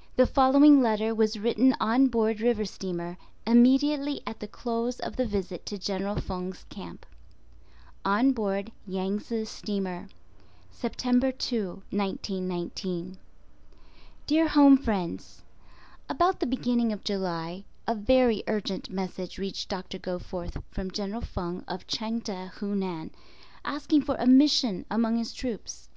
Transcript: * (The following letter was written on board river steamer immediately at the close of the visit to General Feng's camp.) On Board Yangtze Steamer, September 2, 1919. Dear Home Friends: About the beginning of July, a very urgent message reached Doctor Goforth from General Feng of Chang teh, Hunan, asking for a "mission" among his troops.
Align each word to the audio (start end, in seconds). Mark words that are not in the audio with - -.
* 0.00 0.14
(The 0.14 0.28
following 0.28 0.80
letter 0.80 1.12
was 1.12 1.40
written 1.40 1.74
on 1.80 2.06
board 2.06 2.40
river 2.40 2.64
steamer 2.64 3.16
immediately 3.44 4.22
at 4.24 4.38
the 4.38 4.46
close 4.46 5.00
of 5.00 5.16
the 5.16 5.26
visit 5.26 5.66
to 5.66 5.76
General 5.76 6.14
Feng's 6.20 6.62
camp.) 6.68 7.04
On 8.04 8.30
Board 8.30 8.70
Yangtze 8.86 9.44
Steamer, 9.44 10.06
September 10.70 11.32
2, 11.32 11.82
1919. 11.90 13.18
Dear 14.28 14.46
Home 14.46 14.76
Friends: 14.78 15.42
About 16.08 16.38
the 16.38 16.46
beginning 16.46 16.92
of 16.92 17.02
July, 17.02 17.64
a 17.88 17.96
very 17.96 18.44
urgent 18.46 18.88
message 18.88 19.36
reached 19.36 19.68
Doctor 19.68 19.98
Goforth 19.98 20.62
from 20.70 20.92
General 20.92 21.22
Feng 21.22 21.64
of 21.66 21.88
Chang 21.88 22.20
teh, 22.20 22.50
Hunan, 22.54 23.10
asking 23.64 24.02
for 24.02 24.14
a 24.14 24.28
"mission" 24.28 24.86
among 24.92 25.18
his 25.18 25.32
troops. 25.32 25.88